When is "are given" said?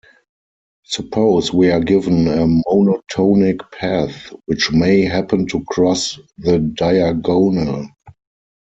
1.69-2.27